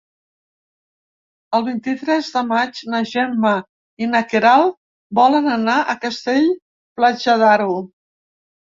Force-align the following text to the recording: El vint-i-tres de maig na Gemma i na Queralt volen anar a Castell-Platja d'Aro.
El 1.57 1.65
vint-i-tres 1.67 2.31
de 2.37 2.43
maig 2.53 2.81
na 2.95 3.03
Gemma 3.11 3.53
i 4.05 4.09
na 4.15 4.25
Queralt 4.33 4.77
volen 5.23 5.53
anar 5.61 5.79
a 5.83 5.99
Castell-Platja 6.05 7.41
d'Aro. 7.47 7.83